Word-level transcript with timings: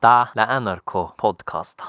Tää 0.00 0.26
la 0.34 0.60
NRK 0.60 1.16
podcasta. 1.22 1.84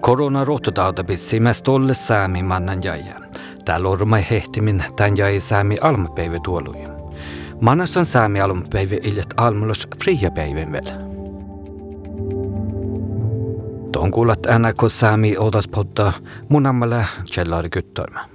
Korona 0.00 0.44
rotutauta 0.44 1.04
pissi 1.04 1.40
mest 1.40 1.68
olle 1.68 1.94
säämi 1.94 2.42
mannan 2.42 2.82
jäjä. 2.84 3.20
Täällä 3.64 3.88
ormai 3.88 4.26
hehtimin 4.30 4.84
tän 4.96 5.16
jäi 5.16 5.40
säämi 5.40 5.76
almapäivä 5.80 6.38
tuolui. 6.44 6.84
Mannas 7.60 7.96
on 7.96 8.06
säämi 8.06 8.40
almapäivä 8.40 8.96
iljet 9.02 9.34
almulos 9.36 9.88
fria 10.04 10.30
päivän 10.30 10.72
vielä. 10.72 11.05
Tuon 14.06 14.12
kuulat 14.12 14.46
NRK 14.58 14.82
säämi 14.88 15.36
odas 15.38 15.68
podda 15.68 16.12
mun 16.48 16.66
ammalla 16.66 17.04
Kjellari 17.34 17.70
Kyttörmä. 17.70 18.28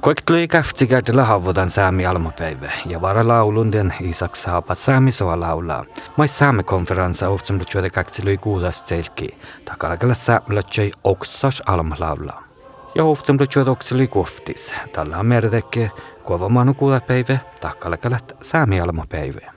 Koektui 0.00 0.48
käftsikäytöllä 0.48 1.24
havutan 1.24 1.70
säämi 1.70 2.06
almapäivä 2.06 2.72
ja 2.86 3.00
vara 3.00 3.28
laulunden 3.28 3.94
Isak 4.00 4.36
saapat 4.36 4.78
säämi 4.78 5.12
soa 5.12 5.40
laulaa. 5.40 5.84
Mais 6.16 6.38
säämi 6.38 6.62
konferenssa 6.62 7.28
ohtsam 7.28 7.58
lutsjuoda 7.58 7.90
kaktsilui 7.90 8.36
kuudast 8.36 8.88
selki. 8.88 9.28
Takalakalla 9.64 10.14
säämlätsei 10.14 10.92
oksas 11.04 11.62
alma 11.66 11.96
laulaa. 11.98 12.51
Lutsjuoda 12.94 13.70
oksilui 13.70 14.06
koftis. 14.06 14.72
Tällä 14.92 15.18
on 15.18 15.26
merdekke 15.26 15.90
kuova 16.24 16.48
manu 16.48 16.74
kuudapäivä 16.74 17.38
takalakalla 17.60 18.18
säämi 18.42 18.80
almapäivä. 18.80 19.52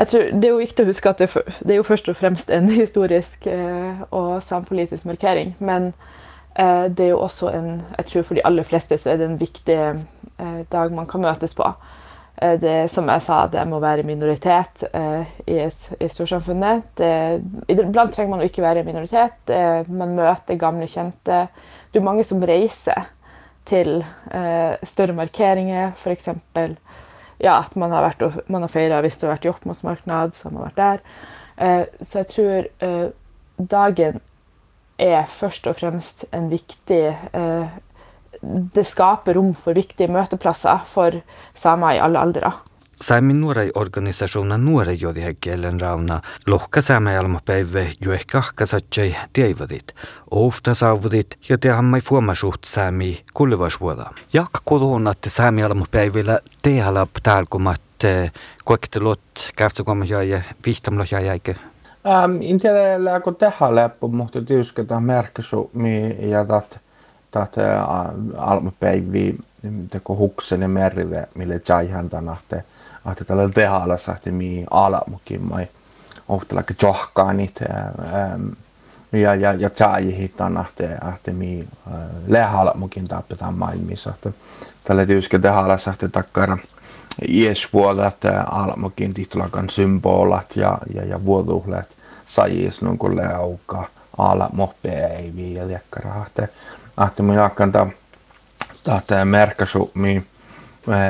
Jeg 0.00 0.08
tror 0.08 0.22
Det 0.22 0.44
er 0.44 0.48
jo 0.48 0.58
viktig 0.58 0.84
å 0.84 0.88
huske 0.88 1.08
at 1.08 1.18
det, 1.18 1.28
det 1.60 1.74
er 1.74 1.76
jo 1.76 1.82
først 1.82 2.08
og 2.08 2.16
fremst 2.16 2.50
en 2.50 2.68
historisk 2.82 3.46
eh, 3.46 4.00
og 4.10 4.42
sampolitisk 4.42 5.04
markering. 5.04 5.56
Men 5.58 5.92
eh, 6.58 6.88
det 6.96 7.04
er 7.04 7.08
jo 7.08 7.20
også 7.20 7.48
en 7.48 7.82
Jeg 7.98 8.04
tror 8.04 8.22
for 8.22 8.34
de 8.34 8.46
aller 8.46 8.62
fleste 8.62 8.98
så 8.98 9.10
er 9.10 9.16
det 9.16 9.26
en 9.26 9.40
viktig 9.40 9.76
eh, 9.76 10.64
dag 10.72 10.92
man 10.92 11.06
kan 11.06 11.20
møtes 11.20 11.54
på. 11.54 11.72
Eh, 12.40 12.56
det, 12.60 12.76
som 12.92 13.08
jeg 13.12 13.24
sa, 13.26 13.44
det 13.52 13.64
må 13.68 13.80
være 13.82 14.06
minoritet 14.08 14.84
eh, 14.92 15.30
i, 15.46 15.60
i 15.60 16.10
storsamfunnet. 16.10 16.90
Det, 16.98 17.12
iblant 17.68 18.14
trenger 18.14 18.34
man 18.34 18.44
jo 18.44 18.50
ikke 18.50 18.64
være 18.64 18.84
minoritet. 18.86 19.38
Det, 19.50 19.62
man 19.88 20.16
møter 20.18 20.60
gamle 20.60 20.88
kjente. 20.90 21.46
Det 21.90 22.00
er 22.00 22.06
mange 22.06 22.24
som 22.26 22.42
reiser 22.42 23.10
til 23.70 24.00
eh, 24.34 24.78
større 24.88 25.14
markeringer, 25.14 25.92
f.eks 25.98 26.32
ja, 27.40 27.56
at 27.56 27.76
man 27.80 27.92
har, 27.94 28.04
vært 28.04 28.24
har 28.52 28.72
feira 28.72 29.00
hvis 29.00 29.16
det 29.16 29.26
har 29.26 29.36
vært 29.36 29.46
Jokkmokksmarknad, 29.48 30.34
så 30.36 30.48
har 30.48 30.54
man 30.54 30.66
vært 30.68 30.80
der. 30.80 31.04
Eh, 31.56 31.84
så 32.04 32.20
jeg 32.20 32.28
tror 32.34 32.68
eh, 32.84 33.06
dagen 33.56 34.20
er 35.00 35.30
først 35.32 35.68
og 35.70 35.78
fremst 35.78 36.26
en 36.36 36.50
viktig 36.52 37.04
eh, 37.08 37.78
Det 38.74 38.86
skaper 38.86 39.34
rom 39.34 39.54
for 39.54 39.76
viktige 39.76 40.08
møteplasser 40.08 40.84
for 40.88 41.20
samer 41.54 41.98
i 41.98 42.00
alle 42.00 42.18
aldre. 42.18 42.52
Saimin 43.00 43.40
nuorai 43.40 43.70
organisationa 43.74 44.58
nuore 44.58 44.92
jodi 44.92 45.22
hekkelen 45.22 45.80
rauna 45.80 46.20
lohka 46.46 46.82
säämä 46.82 47.18
almapäivä 47.20 47.84
jo 48.00 48.12
ehkä 48.12 48.38
ahkasatsei 48.38 49.16
tievadit. 49.32 49.94
Ofta 50.30 50.74
saavudit 50.74 51.38
ja 51.48 51.58
te 51.58 51.68
hammai 51.68 52.00
fuomasuht 52.00 52.64
säämi 52.64 53.24
kullivasvuoda. 53.34 54.06
Jakka 54.32 54.60
kodona, 54.64 55.10
että 55.10 55.30
säämi 55.30 55.62
almapäivillä 55.62 56.40
tehalap 56.62 57.10
tälkumat 57.22 57.82
koektelot 58.64 59.20
käyttökomma 59.56 60.04
ja 60.04 60.42
vihtamlo 60.66 61.04
jäikö. 61.10 61.54
Ähm, 62.06 62.32
läkö 62.96 63.32
tehdä 63.32 63.74
läppö, 63.74 64.06
mutta 64.08 64.42
tietysti 64.42 64.84
tämä 64.84 65.00
merkkisu, 65.00 65.70
mi 65.72 66.16
ja 66.20 66.44
tat, 67.30 67.50
tat 67.50 67.64
äh, 67.64 67.80
almapäivi, 68.36 69.38
teko 69.90 70.16
huksen 70.16 70.62
ja 70.62 70.68
merrive, 70.68 71.28
mille 71.34 71.60
jaihan 71.68 72.10
tänahte, 72.10 72.64
että 73.12 73.24
tällä 73.24 73.48
tehdä 73.48 73.96
sahti 73.96 74.30
mi 74.30 74.66
alamukin, 74.70 75.42
mai 75.42 75.68
ohtelaka 76.28 76.74
johkaanit, 76.82 77.60
ja, 79.12 79.34
ja, 79.34 79.52
ja 79.52 79.70
jaihin 79.80 80.32
tänahte, 80.36 80.98
että 81.14 81.32
mi 81.32 81.68
äh, 81.86 81.94
lehalamukin 82.26 83.08
tappetaan 83.08 83.54
maailmissa, 83.54 84.12
tällä 84.84 85.06
tietysti 85.06 85.38
tehdä 85.38 85.78
sahti 85.78 86.08
takkara, 86.08 86.58
iesvuodat, 87.28 88.16
almokin 88.46 89.14
tihtulakan 89.14 89.70
symbolat 89.70 90.56
ja, 90.56 90.78
ja, 90.94 91.04
ja 91.04 91.24
vuoduhlet 91.24 91.96
sajis 92.26 92.82
nun 92.82 92.98
kun 92.98 93.16
leauka 93.16 93.88
ala 94.18 94.50
mohpäivi 94.52 95.54
ja 95.54 95.68
liekkarahatte. 97.00 97.04
Ahti 97.04 97.22
mun 97.22 97.34
jakkan 97.34 97.72
ta 97.72 97.86
tahte 98.84 99.24
merkasu 99.24 99.90
mi 99.94 100.24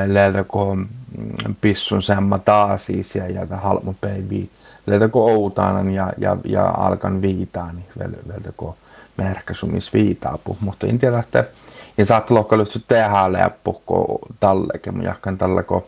leedako 0.07 0.77
pissun 1.61 2.01
semma 2.01 2.39
taasis 2.39 3.15
ja 3.15 3.27
ja 3.27 3.45
ta 3.45 3.57
halmopäivi 3.57 4.49
leedako 4.85 5.25
outanan 5.25 5.89
ja, 5.89 6.13
ja, 6.17 6.37
ja 6.45 6.69
alkan 6.69 7.21
viitaani 7.21 7.85
vel, 7.99 8.11
veltako 8.27 8.75
merkasu 9.17 9.67
mis 9.67 9.93
viitaapu. 9.93 10.57
Mutta 10.61 10.87
en 10.87 10.99
tiedä, 10.99 11.23
ja 11.97 12.05
olla 12.29 12.57
lyhtsy 12.57 12.83
tehdä 12.87 13.31
läppu, 13.31 13.81
kun 13.85 14.19
talleke, 14.39 14.91
mun 14.91 15.03
jakkan 15.03 15.37
talleko 15.37 15.87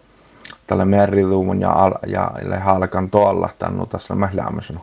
tällä 0.68 0.85
meriluun 0.85 1.62
ja, 1.62 1.72
al, 1.72 1.94
ja 2.08 2.31
halkan 2.59 3.09
tuolla 3.09 3.50
tännu 3.59 3.85
tässä 3.85 4.16
mä 4.16 4.30
lämmösen 4.34 4.80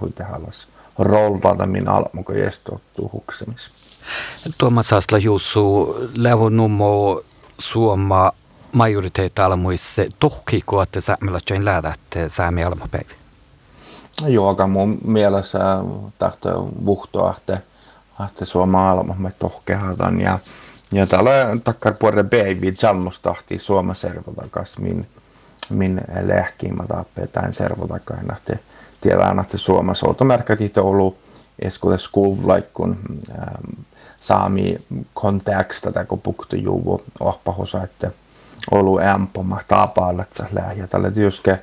rolvata 1.00 1.66
min 1.66 1.88
almuko 1.88 2.33
jestottu 2.33 3.11
huksemis. 3.12 3.71
Tuomas 4.59 4.88
Saasla 4.88 5.19
Jussu 5.19 5.97
levo 6.15 6.49
nummo 6.49 7.22
suomma 7.59 8.33
majoriteetta 8.72 9.44
almuisse 9.44 10.06
tohkiko, 10.19 10.83
että 10.83 11.00
säämällä 11.00 11.38
tjöin 11.44 11.65
lähdät 11.65 12.00
säämi 12.28 12.65
almapäivä. 12.65 13.11
Joka 14.27 14.66
mun 14.66 14.99
mielessä 15.05 15.59
tahto 16.19 16.69
vuhtoa, 16.87 17.34
että, 17.38 17.59
että 18.27 18.44
suoma 18.44 18.91
alma 18.91 19.15
me 19.19 19.31
tohkehatan 19.38 20.21
ja 20.21 20.38
ja 20.93 21.06
täällä 21.06 21.32
takkar 21.65 21.94
puolelle 21.94 22.25
päiviä 22.25 22.72
jammostahti 22.82 23.59
Suomen 23.59 23.97
servotakas 23.97 24.78
min 24.78 25.06
min 25.71 26.00
lehkiimä 26.22 26.84
tappe 26.87 27.27
tämän 27.27 27.53
servotakkaina 27.53 28.37
että 28.37 28.59
tiedään 29.00 29.38
että 29.38 29.59
Suomessa 29.59 30.06
automerkat 30.06 30.61
itse 30.61 30.81
ollut 30.81 31.19
eskulle 31.59 31.99
skuvlaikkun 31.99 32.99
ähm, 33.31 33.83
saami 34.21 34.78
konteksta 35.15 35.93
tai 35.93 36.05
kun 36.05 36.21
puktu 36.21 36.56
juvu 36.56 37.03
ohpahosa 37.21 37.83
että 37.83 38.11
ollut 38.71 39.00
ämpoma 39.00 39.61
tapaalla 39.69 40.22
että 40.22 40.44
lähe 40.53 40.87
tällä 40.87 41.11
tietysti 41.11 41.50
äh, 41.50 41.59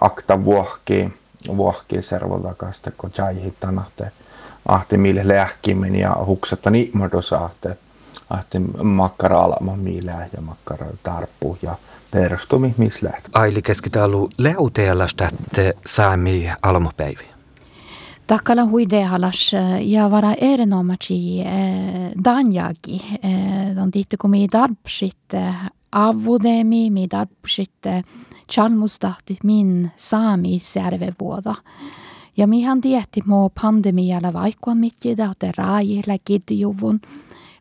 akta 0.00 0.44
vuohki 0.44 1.12
vuohki 1.56 2.02
servotakasta 2.02 2.90
kun 2.90 3.12
jaihitan 3.18 3.84
ahte 4.68 4.96
mille 4.96 5.28
lehkimen 5.28 5.96
ja 5.96 6.16
huksetta 6.26 6.70
niimodosa 6.70 7.36
ahte 7.36 7.76
ahte 8.32 8.58
makkara 8.82 9.40
alama 9.42 9.76
miilää 9.76 10.28
ja 10.36 10.40
makkara 10.40 10.86
tarppu 11.02 11.58
ja 11.62 11.76
perustumi 12.10 12.74
missä 12.76 13.06
lähtee. 13.06 13.30
Aili 13.32 13.62
keskitalu 13.62 14.28
leuteelasta, 14.38 15.24
että 15.24 15.72
säämi 15.86 16.50
almapäivä. 16.62 17.22
Takkala 18.26 18.64
huidehalas 18.64 19.52
ja 19.80 20.10
vara 20.10 20.32
erinomaisesti 20.32 21.44
danjagi. 22.24 23.02
De 23.76 23.92
ditte 23.92 24.16
komi 24.16 24.46
darbsit 24.52 25.34
avodemi 25.92 26.90
mi 26.90 27.06
darbsit 27.10 27.70
chalmustahtit 28.52 29.44
min 29.44 29.90
saami 29.96 30.58
servevuoda. 30.60 31.54
Ja 32.36 32.46
mihan 32.46 32.80
tietti 32.80 33.20
mo 33.26 33.50
pandemialla 33.62 34.32
vaikka 34.32 34.74
mitji 34.74 35.10
että 35.12 35.52
raajilla 35.58 36.18
kidjuvun. 36.24 37.00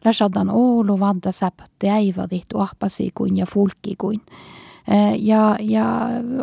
La 0.06 0.13
shaddan 0.13 0.50
Oulu 0.50 1.00
vadda 1.00 1.31
säpät 1.31 1.71
äivadit 1.89 2.45
uahpasi 2.56 3.12
kuin 3.15 3.38
ja 3.38 3.45
fulki 3.53 3.95
kuin. 3.98 4.21
Ja, 5.18 5.56
ja 5.59 5.86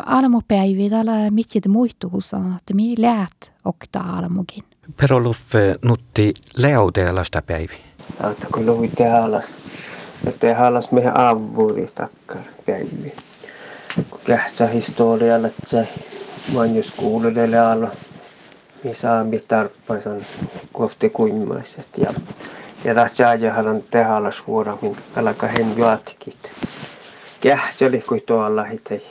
aamupäivi 0.07 0.91
täällä 0.91 1.31
mitjit 1.31 1.67
muistuhusan, 1.67 2.57
että 2.57 2.75
mi 2.75 2.95
läät 2.99 3.53
okta 3.65 4.01
aamukin. 4.01 4.65
Peroluffe 4.97 5.77
nutti 5.83 6.35
leuteelasta 6.57 7.43
päivä. 7.43 7.73
Että 8.31 8.47
kun 8.55 8.67
luvi 8.67 8.89
tehalas. 8.89 9.47
Ja 10.27 10.33
tehalas 10.33 10.93
mehän 10.93 11.17
avuri 11.17 11.87
takkar 11.95 12.43
päivi. 12.67 13.13
Kun 14.11 14.21
kähtsä 14.25 14.67
historialle, 14.67 15.49
että 15.49 15.67
se 15.67 15.89
vain 16.55 16.77
jos 16.77 16.91
kuulelle 16.91 17.59
alla 17.59 17.89
mi 18.85 18.95
saami 18.95 19.41
tarppasan 19.49 20.21
kohti 20.73 21.11
kuimmaiset 21.11 21.89
ja 21.97 22.15
ja 22.85 22.95
rahtjaajahalan 22.95 23.83
tehalas 23.91 24.43
vuora 24.47 24.79
min 24.83 24.97
kalaka 25.15 25.47
hen 25.47 25.77
juatkit. 25.77 26.53
Kähtjali 27.41 28.01
kui 28.01 28.21
tuolla 28.21 28.65
hite 28.65 29.03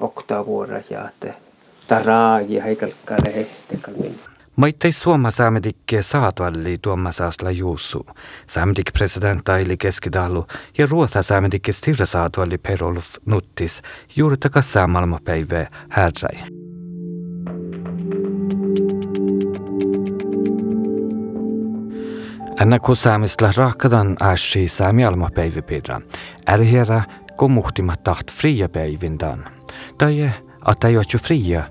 okta 0.00 0.46
vuora 0.46 0.80
ja 0.90 1.08
te 1.20 1.34
taraa 1.88 2.40
ja 2.40 2.62
heikalkkaalle 2.62 3.34
hehtekal 3.34 3.94
min. 3.94 4.20
Maittei 4.56 4.92
Suoma 4.92 5.30
saamedikke 5.30 6.02
saatvalli 6.02 6.78
tuommasaasla 6.82 7.50
juussu. 7.50 8.06
Saamedik 8.46 8.92
president 8.92 9.48
Aili 9.48 9.76
Keskidalu 9.76 10.46
ja 10.78 10.86
Ruotha 10.90 11.22
saamedikke 11.22 11.72
stirra 11.72 12.06
saatvalli 12.06 12.58
Perolf 12.58 13.14
Nuttis 13.26 13.82
juuri 14.16 14.36
takas 14.36 14.72
maailmapäivä 14.86 15.66
härräi. 15.88 16.55
Kun 22.82 22.96
saamistla 22.96 23.50
rahkadan 23.56 24.16
äsi 24.22 24.68
saami 24.68 25.04
almapäivä 25.04 25.62
pidra. 25.62 26.00
Ärhiera 26.50 27.02
kun 27.36 27.50
muhtimat 27.50 28.02
taht 28.02 28.30
fria 28.32 28.68
päivindan. 28.68 29.44
Tai 29.98 30.30
että 30.70 30.88
ei 30.88 30.96
ole 30.96 31.20
fria 31.22 31.62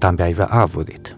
tämän 0.00 0.16
päivä 0.16 0.46
avudit. 0.50 1.16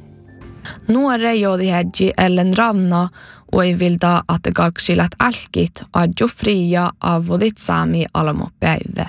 Nuore 0.88 1.34
jodi 1.34 1.70
hedji 1.70 2.12
ellen 2.18 2.56
ravna 2.56 3.08
och 3.52 3.64
i 3.64 3.78
vilda 3.78 4.22
att 4.28 4.42
galksilat 4.54 5.10
alkit 5.18 5.82
adjo 5.92 6.28
fria 6.28 6.90
avudit 7.00 7.58
sami 7.58 8.06
almopäivä. 8.14 9.06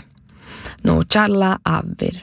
Nu 0.83 1.03
challa 1.13 1.57
avir. 1.65 2.15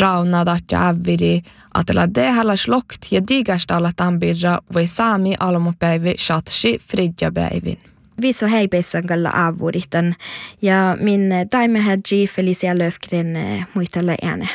Rauna 0.00 0.46
datja 0.46 0.88
aviri 0.88 1.42
Atla 1.74 2.06
dehala 2.14 2.56
slokt 2.56 3.10
ja 3.10 3.20
digastaalla 3.28 3.90
tambirra 3.96 4.58
voi 4.74 4.86
saami 4.86 5.34
almupäivi 5.40 6.14
shatsi 6.18 6.78
fridjapäivin. 6.88 7.78
Viso 8.20 8.46
heipeissän 8.46 9.06
kalla 9.06 9.30
aavuritan 9.30 10.14
ja 10.62 10.96
min 11.00 11.32
eh, 11.32 11.46
taimme 11.46 11.78
hädji 11.78 12.26
Felicia 12.26 12.78
Löfgren 12.78 13.36
eh, 13.36 13.66
muitella 13.74 14.14
ääne. 14.22 14.48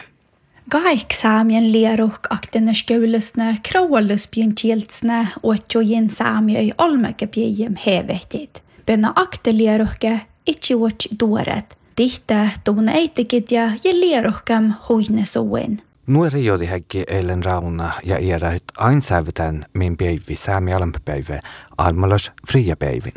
Gaik 0.72 1.14
saamien 1.14 1.72
lieruk 1.72 2.28
aktene 2.30 2.74
skjulesne, 2.74 3.58
krålespien 3.70 4.56
tjeltsne, 4.56 5.28
otjo 5.44 5.82
jen 5.82 6.10
saamie 6.12 6.60
ei 6.60 6.72
olmeke 6.78 7.28
piejem 7.28 7.76
hevetit. 7.86 8.64
Benna 8.86 9.14
akte 9.16 9.52
lierukke, 9.52 10.22
itchi 10.48 10.76
otch 10.76 11.08
duoret. 11.20 11.78
Dihte 11.98 12.50
tuun 12.64 12.90
eitikid 12.90 13.52
ja 13.52 13.72
je 13.84 13.94
lierukkam 13.94 14.74
huine 14.90 15.26
suin. 15.26 15.82
Nuori 16.08 16.66
häkki 16.66 17.04
eilen 17.08 17.44
rauna 17.44 17.92
ja 18.04 18.18
iäräyt 18.20 18.64
ainsävytän 18.78 19.66
min 19.74 19.98
päivi 19.98 20.36
säämi 20.36 20.74
alempäivä 20.74 21.40
almalas 21.78 22.32
fria 22.48 22.76
päivin. 22.76 23.14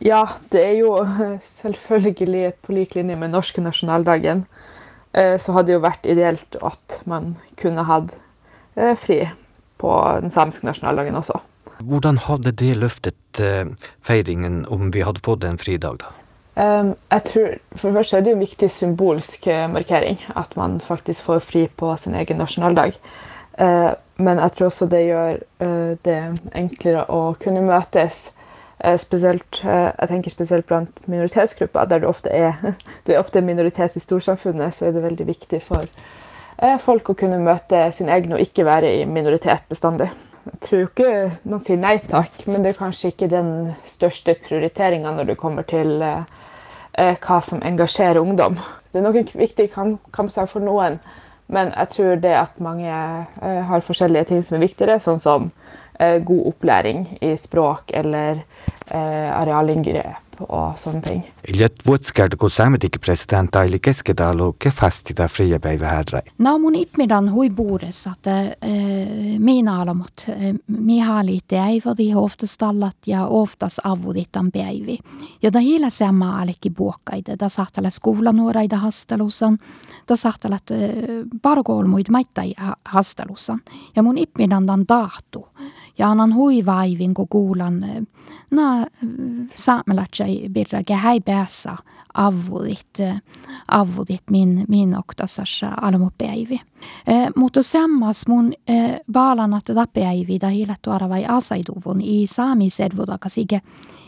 Ja, 0.00 0.28
det 0.52 0.64
är 0.64 0.72
ju 0.72 1.04
selvfølgelig 1.42 2.52
på 2.66 2.72
lik 2.72 2.94
linje 2.94 3.16
med 3.16 3.30
norske 3.30 3.60
nasjonaldagen. 3.60 4.46
eh, 5.14 5.38
Så 5.38 5.52
hadde 5.52 5.66
det 5.66 5.72
jo 5.72 5.80
vært 5.80 6.06
ideelt 6.06 6.56
at 6.62 7.00
man 7.04 7.36
kunne 7.56 7.82
hatt 7.82 8.16
eh, 8.76 8.96
fri 8.96 9.28
på 9.78 10.18
den 10.20 10.30
samiske 10.30 10.66
nasjonaldagen 10.66 11.14
også. 11.14 11.38
Hvordan 11.80 12.18
hadde 12.18 12.52
det 12.52 12.76
løftet 12.76 13.40
eh, 13.40 13.66
feiringen 14.02 14.66
om 14.68 14.90
vi 14.90 15.00
hadde 15.00 15.20
fått 15.24 15.44
en 15.44 15.58
fridag, 15.58 15.98
da? 15.98 16.23
Um, 16.54 16.94
jeg 17.10 17.22
tror, 17.26 17.54
For 17.74 17.88
det 17.88 17.96
første 17.96 18.16
er 18.16 18.22
det 18.22 18.30
jo 18.30 18.36
en 18.36 18.44
viktig 18.44 18.70
symbolsk 18.70 19.46
eh, 19.50 19.66
markering 19.70 20.20
at 20.38 20.52
man 20.56 20.78
faktisk 20.80 21.26
får 21.26 21.40
fri 21.42 21.64
på 21.66 21.96
sin 21.98 22.14
egen 22.14 22.38
nasjonaldag. 22.38 22.94
Eh, 23.58 23.90
men 24.16 24.38
jeg 24.38 24.52
tror 24.52 24.66
også 24.66 24.86
det 24.86 25.00
gjør 25.02 25.40
eh, 25.66 25.96
det 26.06 26.18
enklere 26.54 27.06
å 27.10 27.34
kunne 27.40 27.64
møtes. 27.66 28.30
spesielt, 28.98 29.62
jeg 29.64 30.08
tenker 30.08 30.30
spesielt 30.30 30.66
blant 30.66 31.06
minoritetsgrupper, 31.08 31.86
der 31.86 32.00
du 32.00 32.06
ofte 32.06 32.28
er, 32.28 32.52
du 33.06 33.12
er 33.12 33.18
ofte 33.18 33.40
minoritet 33.40 33.96
i 33.96 34.00
storsamfunnet, 34.00 34.74
så 34.74 34.86
er 34.86 34.92
det 34.92 35.02
veldig 35.02 35.26
viktig 35.26 35.62
for 35.62 35.86
folk 36.78 37.08
å 37.08 37.14
kunne 37.14 37.38
møte 37.38 37.92
sin 37.92 38.08
egen 38.08 38.34
og 38.34 38.40
ikke 38.40 38.66
være 38.66 38.92
i 38.98 39.06
minoritet 39.06 39.64
bestandig. 39.68 40.10
Jeg 40.44 40.60
tror 40.60 40.82
ikke 40.84 41.10
man 41.48 41.62
sier 41.64 41.78
nei 41.80 41.94
takk, 42.04 42.42
men 42.50 42.64
det 42.64 42.74
er 42.74 42.80
kanskje 42.82 43.14
ikke 43.14 43.30
den 43.32 43.52
største 43.88 44.34
prioriteringa 44.44 45.14
når 45.16 45.30
det 45.30 45.40
kommer 45.40 45.64
til 45.68 46.02
eh, 46.04 46.26
hva 46.94 47.40
som 47.42 47.62
engasjerer 47.62 48.22
ungdom. 48.22 48.58
Det 48.92 49.00
er 49.00 49.06
nok 49.08 49.16
en 49.18 49.30
viktig 49.34 49.70
kam 49.72 49.96
kampsak 50.14 50.52
for 50.52 50.62
noen, 50.62 51.00
men 51.50 51.72
jeg 51.74 51.90
tror 51.90 52.20
det 52.22 52.34
at 52.38 52.60
mange 52.62 52.90
eh, 52.90 53.62
har 53.68 53.82
forskjellige 53.84 54.30
ting 54.30 54.44
som 54.46 54.56
er 54.56 54.62
viktigere, 54.62 55.00
sånn 55.02 55.18
som 55.20 55.48
eh, 55.98 56.20
god 56.22 56.44
opplæring 56.52 57.06
i 57.18 57.34
språk 57.40 57.90
eller 57.90 58.44
eh, 58.94 59.28
arealinngrep 60.34 60.50
og 60.50 60.78
sånne 60.78 61.02
ting. 61.02 61.22
Iljat 61.48 61.72
vuotskärtä 61.86 62.36
kun 62.36 62.50
saamedikke 62.50 62.98
president 62.98 63.56
Aili 63.56 63.78
Keskedalu 63.78 64.52
kefastida 64.58 65.28
fria 65.28 65.60
päivä 65.60 65.88
härräi. 65.88 66.22
No 66.38 66.58
mun 66.58 66.74
ipmidan 66.74 67.32
hui 67.32 67.50
buures, 67.50 68.06
että 68.06 68.40
äh, 68.40 69.38
mina 69.38 69.80
alamot, 69.80 70.24
äh, 70.28 70.54
mi 70.66 70.98
haalite 70.98 71.58
äivadi 71.58 72.14
oftas 72.14 72.58
tallat 72.58 72.96
ja 73.06 73.26
oftas 73.26 73.80
avuditan 73.84 74.52
päivi. 74.52 74.98
Ja 75.42 75.52
da 75.52 75.58
hila 75.58 75.90
sama 75.90 76.40
alekki 76.42 76.70
buokkaide, 76.70 77.36
da 77.40 77.48
sahtala 77.48 77.90
skolanuoraida 77.90 78.76
hastelusan, 78.76 79.58
da 80.08 80.16
sahtala 80.16 80.58
äh, 80.70 80.78
parkoolmuid 81.42 82.06
maittai 82.10 82.54
hastelusan. 82.84 83.60
Ja 83.96 84.02
mun 84.02 84.18
ipmidan 84.18 84.66
dan 84.66 84.86
tahtu. 84.86 85.48
Ja 85.98 86.10
annan 86.10 86.34
hui 86.34 86.66
vaivin, 86.66 87.14
kun 87.14 87.28
kuulan, 87.28 87.82
äh, 87.82 88.06
na 88.50 88.86
saamelatsai 89.54 90.48
birrage 90.52 90.94
häi 90.94 91.20
päässä 91.20 91.76
avudit, 92.14 93.00
äh, 93.00 93.22
avudit 93.68 94.22
min, 94.30 94.64
min 94.68 94.98
oktasassa 94.98 95.72
almupäivi. 95.80 96.60
Eh, 97.06 97.28
mutta 97.36 97.62
sammas 97.62 98.26
mun 98.28 98.52
eh, 98.68 99.00
baalan, 99.12 99.54
että 99.54 99.74
tapäivi 99.74 100.40
da 100.40 100.48
hiilettu 100.48 100.90
aravai 100.90 101.24
asaiduvun 101.26 102.00
i 102.00 102.26
saami 102.26 102.68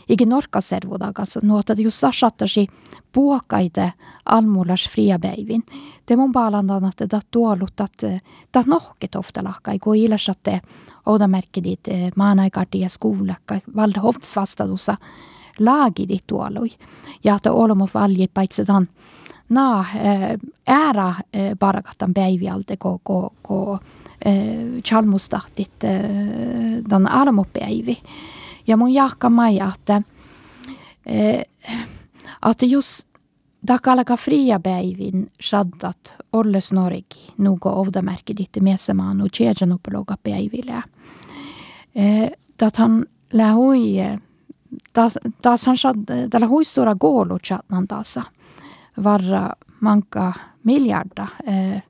servudakas, 0.07 0.09
ike, 0.09 0.13
ike 0.13 0.25
norka 0.25 0.61
servudakas, 0.61 1.39
nuota 1.43 1.73
just 1.73 1.99
sasattasi 1.99 2.67
puokaite 3.11 3.93
almulas 4.25 4.89
friapäivin. 4.89 5.63
Te 6.05 6.15
mun 6.15 6.31
baalan, 6.31 6.67
että 6.89 7.07
da 7.09 7.19
tuolut, 7.31 7.79
että 7.79 8.19
da 8.53 8.63
nohket 8.65 9.15
ofta 9.15 9.43
lahkai, 9.43 9.79
kun 9.79 9.95
ilsatte 9.95 10.61
oudamerkidit 11.05 11.87
eh, 11.87 12.11
maanaikarti 12.15 12.79
ja 12.79 12.89
skuulakka, 12.89 13.59
valda 13.75 14.01
hovtsvastadussa, 14.01 14.97
laagidit 15.59 16.23
tuolui. 16.27 16.69
Ja 17.23 17.35
että 17.35 17.51
olmo 17.51 17.87
valje 17.93 18.27
paitsetan 18.33 18.87
na 19.49 19.85
ära 20.67 21.13
parakatan 21.59 22.13
päivialta 22.13 22.77
ko 22.77 22.99
ko 23.03 23.33
ko 23.41 23.79
chalmustahtit 24.83 25.83
dan 26.89 27.11
almopäivi. 27.11 27.97
ja 28.67 28.77
mun 28.77 28.93
jahkamai, 28.93 29.59
että, 29.59 30.01
eh, 31.05 31.45
että 32.49 32.65
jos 32.65 33.07
Takalaka 33.65 34.17
fria 34.17 34.59
päivin 34.59 35.31
saddat 35.41 36.15
olles 36.33 36.73
norigi, 36.73 37.27
nugo 37.37 37.69
ovdamerkki 37.69 38.37
ditti 38.37 38.61
miessämaan 38.61 39.17
nu 39.17 39.27
tjejanupologa 39.29 40.15
päivillä. 40.23 40.83
Eh, 41.95 42.31
dat 42.59 42.77
han 42.77 43.05
lähui, 43.33 43.95
taas 44.93 45.15
eh, 45.17 45.67
han 45.67 45.77
sad, 45.77 46.29
tällä 46.29 46.47
huistora 46.47 46.95
goolu 46.95 47.39
tjatnan 47.39 47.87
taasa, 47.87 48.23
varra 49.03 49.49
manka 49.79 50.33
miljarda. 50.63 51.27
Eh, 51.47 51.83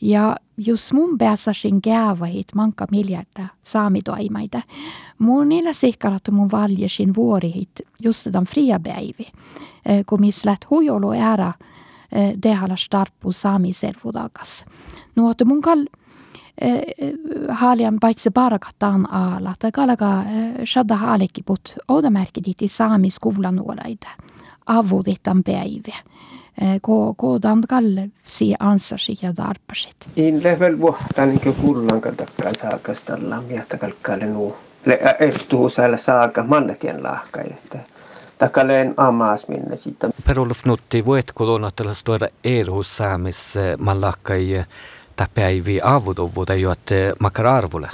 Ja 0.00 0.36
jos 0.56 0.92
mun 0.92 1.18
pääsäsin 1.18 1.82
käyvahit 1.82 2.46
manka 2.54 2.86
miljarda 2.90 3.46
saamitoimaita, 3.64 4.62
mun 5.18 5.48
niillä 5.48 5.72
sihkarat 5.72 6.22
mun 6.30 6.50
valjesin 6.50 7.14
vuorihit 7.14 7.70
just 8.02 8.28
tämän 8.32 8.44
fria 8.44 8.80
päivi, 8.80 9.26
kun 10.06 10.20
mislät 10.20 10.70
huijolu 10.70 11.12
ära 11.12 11.52
dehala 12.42 12.76
starpu 12.76 13.32
saami 13.32 13.72
servudakas. 13.72 14.64
Nuotu 15.16 15.44
mun 15.44 15.60
kal 15.60 15.84
haalian 17.48 17.96
paitsi 18.00 18.30
parakataan 18.30 19.14
aala, 19.14 19.54
tai 19.58 19.72
kalaga 19.72 20.24
shadda 20.64 20.96
haalekki 20.96 21.42
put 21.42 21.76
oudamärkidit 21.88 22.62
i 22.62 22.68
saami 22.68 23.10
skolan 23.10 23.56
nuoraita, 23.56 24.08
avuditan 24.68 25.42
päivi 25.44 25.92
ko 26.82 27.14
ko 27.14 27.38
dan 27.42 27.60
kall 27.68 28.08
si 28.26 28.54
ansasi 28.60 29.18
ja 29.22 29.32
darpasit. 29.36 29.96
In 30.16 30.42
level 30.42 30.78
vuotta 30.80 31.26
niin 31.26 31.40
kuin 31.40 31.54
kullan 31.54 32.00
katakkaa 32.00 32.54
saakastalla 32.54 33.40
miehtä 33.40 33.76
kalkkaale 33.76 34.26
nuu. 34.26 34.56
Le 34.84 34.98
eftuu 35.18 35.68
säällä 35.68 35.96
saaka 35.96 36.42
mannetien 36.42 37.02
lahkai, 37.02 37.46
että 37.46 37.78
takaleen 38.38 38.94
amaas 38.96 39.48
minne 39.48 39.76
sitten. 39.76 40.10
Per-Olof 40.26 40.64
Nutti, 40.64 41.04
voit 41.04 41.32
kolonatella 41.32 41.94
stora 41.94 42.28
erhus 42.44 42.96
saamis 42.96 43.54
mallakkai 43.78 44.64
päivi 45.34 45.78
avutovuuta, 45.82 46.54
joat 46.54 46.80
makar 47.20 47.46
arvulle? 47.46 47.90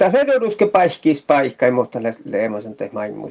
tässä 0.00 0.18
eduske 0.18 0.66
paiskis 0.66 1.22
paikka, 1.22 1.70
mutta 1.70 1.98
leemasen 2.24 2.74
te 2.74 2.90
maimu 2.92 3.28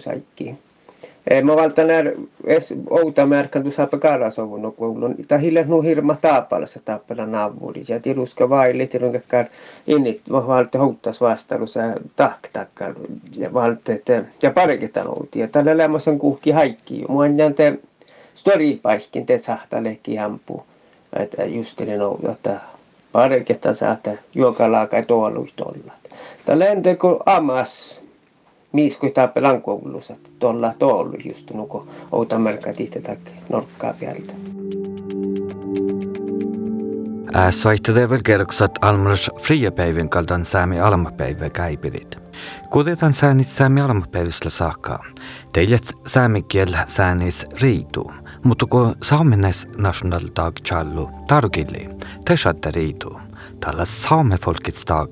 saikkiin. 1.29 1.45
Mä 1.45 1.55
valta 1.55 1.83
när 1.83 2.13
es 2.45 2.73
outa 2.89 3.25
märkän 3.25 3.63
tu 3.63 3.71
saapa 3.71 3.97
karasovun 3.97 4.61
no 4.61 4.71
kuulun. 4.71 5.15
Ta 5.27 5.37
hille 5.37 5.65
nu 5.65 5.81
hirma 5.81 6.15
taapalassa 6.15 6.79
taapala 6.85 7.25
naavuri. 7.25 7.83
Ja 7.87 7.99
tiluska 7.99 8.49
vaili 8.49 8.87
tilunkakkaan 8.87 9.47
innit 9.87 10.21
mä 10.29 10.47
valta 10.47 10.79
houttas 10.79 11.21
vastarussa 11.21 11.81
tak 12.15 12.49
takkar. 12.53 12.95
Ja 13.37 13.53
valta 13.53 13.93
että 13.93 14.23
ja 14.41 14.51
pariketan 14.51 15.07
outi. 15.07 15.39
Ja 15.39 15.47
tällä 15.47 15.77
lämmösen 15.77 16.19
kuhki 16.19 16.51
haikki. 16.51 17.05
Mua 17.07 17.23
on 17.23 17.53
te 17.55 17.79
stori 18.35 18.79
paiskin 18.81 19.25
te 19.25 19.37
sahtalekki 19.37 20.15
hampu. 20.15 20.63
Että 21.13 21.45
justelin 21.45 22.01
outa, 22.01 22.31
että 22.31 22.59
pariketan 23.11 23.75
saata 23.75 24.11
juokalaakai 24.35 25.05
tuoluistolla. 25.05 25.93
Tällä 26.45 26.65
enteko 26.65 27.23
amas 27.25 28.01
miiskui 28.71 29.11
taapelan 29.11 29.61
koulussa 29.61 30.15
tuolla 30.39 30.73
tuolla 30.79 31.17
just 31.25 31.51
nuko 31.51 31.87
outa 32.11 32.39
merkka 32.39 32.73
tihtä 32.73 33.17
norkkaa 33.49 33.93
pieltä. 33.93 34.33
Soittade 37.49 38.09
väl 38.09 38.19
kerroksat 38.25 38.71
almurs 38.81 39.31
friapäivän 39.41 40.09
kaldan 40.09 40.45
saami 40.45 40.79
almapäivä 40.79 41.49
käipirit. 41.49 42.17
Kudetan 42.69 43.13
säänis 43.13 43.55
saami 43.55 43.81
almapäivästä 43.81 44.49
saakka. 44.49 45.03
Teidät 45.53 45.93
saami 46.07 46.41
kiel 46.41 46.75
säänis 46.87 47.45
riitu, 47.61 48.11
mutta 48.43 48.65
kun 48.65 48.95
saamenais 49.03 49.67
national 49.77 50.21
dag 50.35 50.55
challu 50.67 51.09
tarkilli, 51.27 51.89
te 52.25 52.37
shatta 52.37 52.71
riitu. 52.71 53.19
Tällä 53.59 53.85
saamefolkets 53.85 54.83
dag 54.87 55.09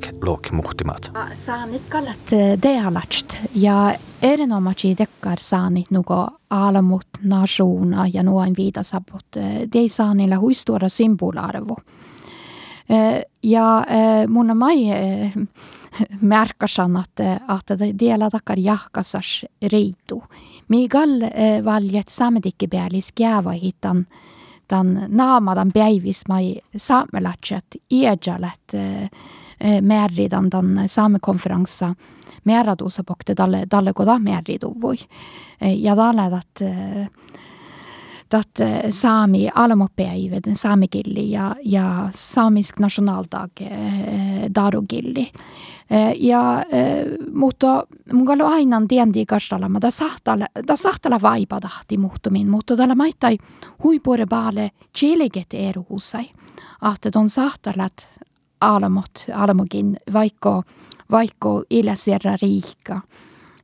muhtimat. 0.52 1.12
Saanit 1.34 1.82
kallat 1.90 2.34
eh, 2.34 2.58
dealatst 2.64 3.36
ja 3.56 3.96
erinomaisesti 4.22 4.98
dekkar 4.98 5.38
saanit 5.40 5.92
nuko 5.92 6.28
alamut 6.50 7.08
nationa 7.24 8.08
ja 8.14 8.24
nuoin 8.24 8.54
viitasaput. 8.58 9.26
Eh, 9.36 9.68
de 9.74 9.88
saanilla 9.88 10.40
huistuora 10.40 10.90
symbolarvo. 10.90 11.76
Eh, 12.90 13.24
ja 13.44 13.84
mun 14.28 14.58
mai 14.58 14.76
märkasan 16.22 16.98
att, 16.98 17.20
att 17.48 17.80
dela 18.00 18.30
tackar 18.30 18.60
jahkasars 18.60 19.46
reitu. 19.62 20.24
Migal 20.68 21.24
valjet 21.64 22.10
samedikkebeälis 22.10 23.12
kääva 23.12 23.52
hitan 23.52 24.06
tämän 24.68 25.06
naamadan 25.08 25.72
päivismai 25.74 26.56
saamelatset 26.78 27.66
iedjalet 27.92 28.62
määridan 29.82 30.50
tämän 30.50 30.90
saamekonferenssa 30.90 31.96
määrätuussa 32.46 33.04
pokte 33.08 33.34
dalle, 33.38 33.64
dalle 33.72 33.94
koda 33.94 34.20
määrituvui. 34.20 34.96
Ja 35.62 35.96
dalle 35.96 36.32
dat 36.32 36.72
dat 38.32 38.50
saami 38.90 39.50
alamopäivä, 39.56 40.36
saamikilli 40.54 41.32
ja, 41.32 41.56
ja 41.66 42.10
saamisk 42.12 42.80
nationaldag 42.80 43.52
darugilli. 44.56 45.32
Ja, 46.20 46.64
mutta 47.34 47.84
mun 48.14 48.30
on 48.30 48.42
aina 48.42 48.82
tiendi 48.88 49.26
kastalla, 49.26 49.70
da 49.82 49.92
sahtala, 49.92 50.48
da 50.68 50.76
sahtala 50.76 51.22
vaipa 51.22 51.60
tahti 51.60 51.98
muhtumin, 51.98 52.50
mutta 52.50 52.78
tällä 52.78 52.96
maittai 52.96 53.38
huipure 53.84 54.26
baale 54.26 54.72
chiliget 54.98 55.54
eruusai. 55.54 56.26
Ahte 56.82 57.12
ton 57.12 57.30
sahtalat 57.30 58.08
alamot, 58.62 59.26
alamokin 59.36 59.98
vaikko, 60.14 60.64
vaikko 61.12 61.64
iläsierra 61.70 62.38
riikka. 62.42 63.02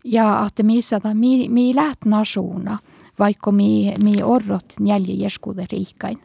Ja 0.05 0.43
että 0.47 0.63
missä 0.63 1.01
mi, 1.13 1.49
mi 1.49 1.75
läht 1.75 2.05
nationa, 2.05 2.77
vaikka 3.19 3.51
mi, 3.51 3.93
mi 4.03 4.23
orrot 4.23 4.73
njälje 4.79 5.13
jeskuuden 5.13 5.67
riikkain. 5.71 6.19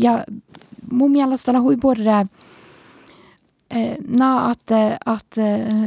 Ja 0.00 0.24
mun 0.90 1.10
mielestä 1.10 1.60
huipure 1.60 2.26
Eh, 3.74 3.96
na 4.08 4.50
at, 4.50 4.70
at 5.06 5.36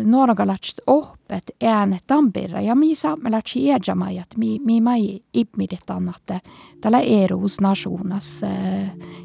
Norge 0.03 0.47
lähtsi 0.47 0.75
oppet 0.87 1.43
äänet 1.63 2.03
tampirra 2.07 2.61
ja 2.61 2.75
mi 2.75 2.95
saamme 2.95 3.31
lähtsi 3.31 3.63
iedjamai, 3.65 4.17
että 4.17 4.37
mi, 4.37 4.59
mi 4.65 4.81
mai 4.81 5.19
ipmiditan, 5.33 6.13
että 6.17 6.41
tällä 6.81 6.99
eruus 6.99 7.61
nationas 7.61 8.41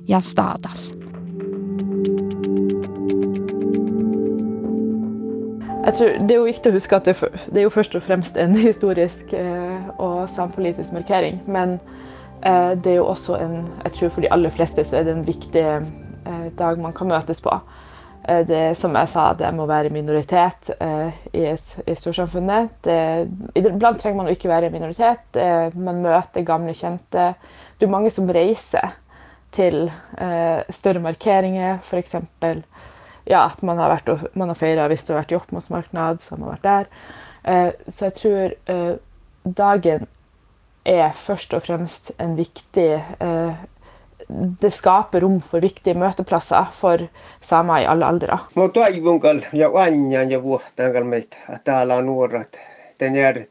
ja 0.08 0.20
stadas. 0.20 0.92
Jeg 3.22 3.31
tror 5.96 6.18
Det 6.18 6.34
er 6.34 6.38
jo 6.38 6.46
viktig 6.46 6.70
å 6.70 6.76
huske 6.76 6.98
at 6.98 7.08
det, 7.08 7.16
det 7.50 7.60
er 7.60 7.66
jo 7.66 7.74
først 7.74 7.96
og 7.98 8.04
fremst 8.06 8.38
en 8.38 8.54
historisk 8.68 9.32
eh, 9.36 9.92
og 9.98 10.30
sampolitisk 10.34 10.94
markering. 10.94 11.40
Men 11.46 11.78
eh, 12.42 12.72
det 12.78 12.94
er 12.94 13.00
jo 13.00 13.10
også 13.10 13.38
en 13.40 13.56
Jeg 13.84 13.98
tror 13.98 14.14
for 14.16 14.24
de 14.24 14.32
aller 14.32 14.54
fleste 14.54 14.84
så 14.84 15.00
er 15.00 15.08
det 15.08 15.16
en 15.16 15.26
viktig 15.26 15.64
eh, 15.64 16.48
dag 16.58 16.78
man 16.78 16.94
kan 16.96 17.10
møtes 17.10 17.42
på. 17.42 17.60
Det, 18.22 18.76
som 18.78 18.94
jeg 18.94 19.08
sa, 19.10 19.32
det 19.34 19.48
må 19.50 19.64
være 19.66 19.90
minoritet 19.90 20.68
eh, 20.78 21.08
i, 21.34 21.42
i 21.50 21.94
storsamfunnet. 21.98 22.86
Iblant 23.58 23.98
trenger 23.98 24.20
man 24.20 24.30
ikke 24.30 24.46
være 24.46 24.70
minoritet. 24.70 25.24
Det, 25.34 25.46
man 25.74 25.98
møter 26.04 26.46
gamle 26.46 26.70
kjente. 26.70 27.32
Det 27.74 27.88
er 27.88 27.90
mange 27.90 28.12
som 28.14 28.30
reiser 28.30 28.94
til 29.52 29.90
eh, 30.18 30.62
større 30.72 31.02
markeringer, 31.02 31.80
f.eks. 31.82 32.16
Ja, 33.24 33.44
at 33.46 33.62
man 33.62 33.78
har, 33.78 33.92
vært, 33.92 34.34
man 34.34 34.50
har 34.50 34.58
feira 34.58 34.88
hvis 34.90 35.04
det 35.06 35.14
har 35.14 35.22
vært 35.22 35.34
Jokkmokksmarknad, 35.36 36.22
så 36.22 36.34
har 36.34 36.42
man 36.42 36.54
vært 36.54 36.66
der. 36.66 36.88
Eh, 37.44 37.68
så 37.88 38.08
jeg 38.08 38.16
tror 38.18 38.54
eh, 38.74 38.94
dagen 39.44 40.08
er 40.84 41.12
først 41.14 41.54
og 41.54 41.62
fremst 41.62 42.10
en 42.18 42.34
viktig 42.38 42.90
eh, 42.98 43.68
det 44.60 44.70
skaper 44.70 45.20
rom 45.20 45.40
for 45.44 45.62
viktige 45.62 45.98
møteplasser 45.98 46.70
for 46.76 47.06
samer 47.44 47.82
i 47.82 47.88
alle 47.90 48.06
aldre. 48.06 48.38
Mä 48.56 48.68
toivon 48.68 49.20
ja 49.52 49.70
anjan 49.74 50.30
ja 50.30 50.42
vuohtaan 50.42 51.06
meitä 51.06 51.36
täällä 51.64 52.02
nuoret. 52.02 52.60
Den 53.00 53.16
är 53.16 53.46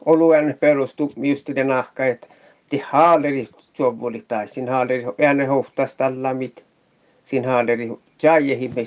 oluen 0.00 0.56
perustu 0.60 1.08
just 1.16 1.46
den 1.56 1.70
ahka, 1.70 2.06
että 2.06 2.26
de 2.70 2.80
haaleri 2.84 3.46
sovuli 3.74 4.22
tai 4.28 4.48
sin 4.48 4.68
haaleri 4.68 5.04
ääne 5.26 5.44
hohtas 5.46 5.94
tällä 5.94 6.34
mit. 6.34 6.64
Sin 7.24 7.44
haaleri 7.44 7.90
jäihin 8.22 8.72
me 8.76 8.82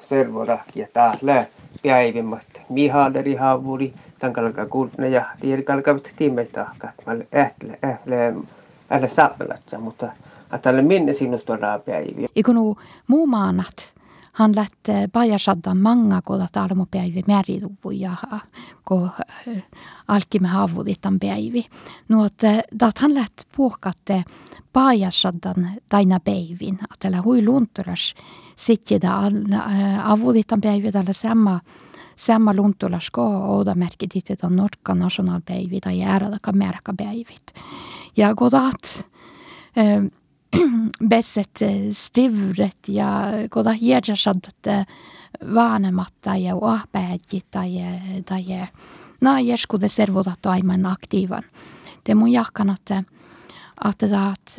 servorahki 0.00 0.80
ja 0.80 0.86
täällä 0.92 1.46
päivimmat. 1.82 2.46
Mi 2.68 2.88
haaleri 2.88 3.34
haavuri, 3.34 3.92
tämän 4.18 4.32
kalka 4.32 4.66
kultne 4.66 5.08
ja 5.08 5.24
tiedä 5.40 5.62
kalka 5.62 5.96
tiimeitä 6.16 6.62
ahka. 6.62 6.88
Mä 7.06 7.12
ähtle, 7.36 7.78
ähtle 7.84 8.34
älä 8.90 9.08
saapelatsa, 9.08 9.78
mutta 9.78 10.12
tälle 10.62 10.82
minne 10.82 11.12
sinusta 11.12 11.80
päiviä. 11.86 12.28
Ikunu 12.36 12.76
muu 13.06 13.26
maanat, 13.26 13.94
hän 14.38 14.56
lähtee 14.56 15.02
eh, 15.02 15.10
pajasada 15.12 15.74
manga, 15.74 16.22
kun 16.22 16.46
talmo 16.52 16.86
päivi 16.90 17.22
meriluvu 17.26 17.90
ja 17.90 18.16
kun 18.84 19.10
eh, 19.46 19.64
alkimme 20.08 20.48
havulitan 20.48 21.18
päivi. 21.18 21.66
No, 22.08 22.24
että 22.24 22.50
eh, 22.50 22.92
hän 23.00 23.14
lähtee 23.14 23.44
puhkatte 23.56 24.24
pajasadan 24.72 25.70
taina 25.88 26.20
päivin, 26.20 26.78
eller 27.04 27.22
hui 27.22 27.44
lunturas 27.44 28.14
sitten 28.56 29.00
avulitan 30.04 30.60
päivi 30.60 30.92
tällä 30.92 31.12
sama 31.12 31.60
Samma 32.18 32.54
luntulas 32.54 33.10
ko 33.10 33.22
ouda 33.22 33.74
merkit 33.74 34.16
itse 34.16 34.36
tämän 34.36 34.56
norska 34.56 34.94
nationalpäivi 34.94 35.80
tai 35.80 35.98
järjelläkä 35.98 36.52
märkäpäivit. 36.52 37.54
Ja 38.16 38.34
kun 38.34 38.50
taat, 38.50 39.06
besset 41.10 41.62
stivuret 41.92 42.88
ja 42.88 43.32
koda 43.50 43.70
hierjasad 43.70 44.50
vanemat 45.54 46.14
tai 46.20 46.48
ahpäjit 46.48 47.50
tai 47.50 47.70
tai 48.26 48.68
na 49.20 49.40
jeskude 49.40 49.88
servodat 49.88 50.46
aiman 50.46 50.86
aktiivan. 50.86 51.42
Det 52.02 52.14
mun 52.14 52.32
jahkan 52.32 52.70
att 52.70 52.86
det 52.86 53.04
att 53.76 54.58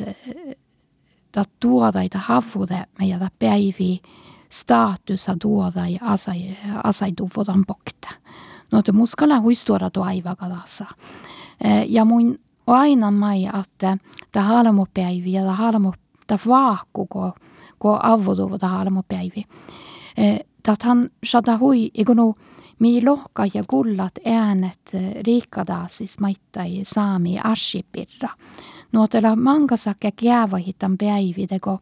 att 1.36 1.50
tuoda 1.60 2.02
ita 2.02 2.18
havude 2.18 2.86
meidän 2.98 3.28
päivi 3.38 4.00
statusa 4.48 5.36
tuoda 5.36 5.88
ja 5.88 5.98
asai 6.00 6.56
asai 6.84 7.12
tuvodan 7.12 7.64
pokta. 7.64 8.08
No 8.72 8.82
te 8.82 8.92
muskala 8.92 9.40
huistuora 9.40 9.90
toivaga 9.90 10.48
tässä. 10.48 10.86
Ja 11.86 12.04
mun 12.04 12.38
Och 12.70 12.76
aina 12.76 13.10
mai 13.10 13.46
että 13.46 13.98
ta 14.32 14.40
halmopäivi 14.40 15.32
ja 15.32 15.42
ta 15.44 15.52
halmo 15.52 15.92
ta 16.26 16.38
vaakku 16.46 17.06
ko 17.06 17.32
ko 17.78 17.98
avoduva 18.02 18.58
ta 18.58 18.66
halmopäivi. 18.66 19.44
Tat 20.62 20.82
han 20.82 21.10
shada 21.26 21.56
hui 21.58 21.90
igunu 21.94 22.34
mi 22.78 23.00
lohka 23.04 23.46
ja 23.54 23.62
gullat 23.68 24.18
äänet 24.24 24.92
riikkadaasis 25.26 26.18
maittai 26.20 26.80
saami 26.82 27.38
ashipirra. 27.44 28.28
Nuotella 28.92 29.36
mangasakka 29.36 30.10
käävahitan 30.16 30.98
päivi 30.98 31.46
teko 31.46 31.78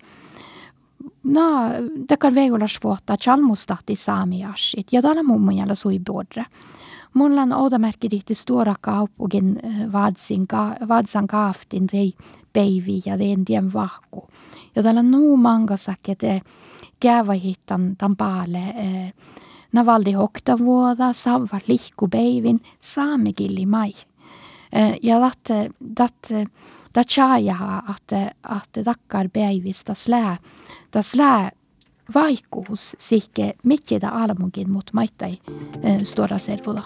na, 1.25 1.71
dekar 2.09 2.35
vegulas 2.35 2.79
vuotta 2.85 3.17
chalmustahti 3.17 3.97
saami 3.97 4.45
asit, 4.45 4.93
ja 4.93 5.03
täällä 5.03 5.23
mummun 5.23 5.57
jällä 5.57 5.75
sui 5.75 5.99
bodre. 5.99 6.45
Mulla 7.15 7.43
on 7.43 7.53
oudamerkki 7.53 8.09
tihti 8.09 8.35
stora 8.35 8.75
kaupungin 8.81 9.61
vadsin, 9.93 10.47
vadsan 10.89 11.27
kaaftin 11.27 11.87
tei 11.87 12.15
peivi 12.53 13.03
ja 13.07 13.19
teen 13.19 13.45
tien 13.45 13.73
vahku. 13.73 14.29
Ja 14.77 14.83
täällä 14.83 14.99
on 14.99 15.11
nuu 15.11 15.37
mangasak, 15.37 16.09
että 16.09 16.41
käyvä 17.01 17.33
hittan 17.33 17.97
tämän 17.99 18.17
päälle 18.17 18.75
navaldi 19.73 20.13
hokta 20.13 20.59
vuoda, 20.59 21.13
savvar 21.13 21.63
lihku 21.67 22.09
peivin, 22.09 22.61
saamikilli 22.81 23.67
mai. 23.67 23.95
Ja 25.03 25.21
dat, 25.21 25.73
dat, 25.97 26.49
dat 26.95 27.07
tjaajaha, 27.07 27.83
att, 27.89 28.13
att 28.43 28.85
takkar 28.85 29.29
päivistä 29.29 29.95
slää, 29.95 30.37
ta 30.91 31.03
slää 31.03 31.51
vaikkuus 32.15 32.97
sikke 32.99 33.55
mitjeda 33.65 34.09
almugin 34.09 34.71
mut 34.71 34.91
maittai 34.93 35.39
stora 36.03 36.39
servuda. 36.39 36.83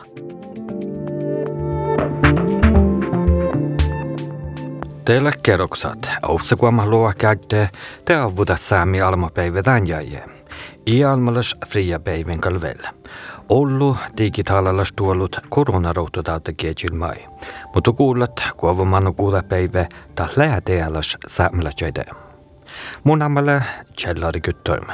Teillä 5.04 5.32
kerroksat, 5.42 6.10
kuama 6.58 6.86
luo 6.86 7.12
kädde, 7.18 7.70
te 8.04 8.16
avuta 8.16 8.56
saami 8.56 9.00
almapäivä 9.00 9.62
jäi. 9.86 10.22
I 10.86 11.04
almalas 11.04 11.56
fria 11.66 12.00
päivän 12.00 12.40
kalvel. 12.40 12.78
Ollu 13.48 13.96
digitaalalas 14.18 14.92
tuollut 14.96 15.36
koronaroututauta 15.48 16.52
kiechil 16.52 16.94
mai. 16.94 17.26
Mutta 17.74 17.92
kuulat, 17.92 18.42
kuovu 18.56 18.84
manu 18.84 19.12
kuuda 19.12 19.42
päivä, 19.42 19.86
ta 20.14 20.28
läätealas 20.36 21.16
saamelajaide. 21.26 22.31
Ammalle 23.22 23.62
Kjellari 23.96 24.40
Guttorm. 24.40 24.86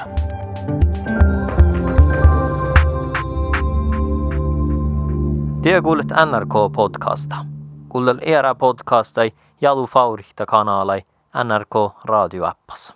Te 5.63 5.81
kuulet 5.83 6.11
NRK-podcasta. 6.11 7.45
Kuunnel 7.89 8.19
era 8.23 8.55
podcastai 8.55 9.33
Jalu 9.61 9.87
Faurihta 9.87 10.47
kanalai 10.47 11.03
NRK 11.35 11.93
radioappas. 12.05 12.93